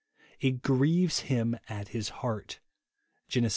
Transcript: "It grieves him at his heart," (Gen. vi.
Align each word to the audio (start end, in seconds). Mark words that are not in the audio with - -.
"It 0.39 0.63
grieves 0.63 1.19
him 1.19 1.55
at 1.69 1.89
his 1.89 2.09
heart," 2.09 2.59
(Gen. 3.27 3.43
vi. 3.43 3.49